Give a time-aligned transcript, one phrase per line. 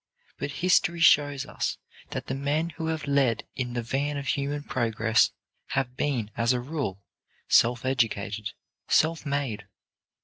[0.39, 1.77] But history shows us
[2.09, 5.29] that the men who have led in the van of human progress
[5.77, 7.03] have been, as a rule,
[7.47, 8.53] self educated,
[8.87, 9.67] self made.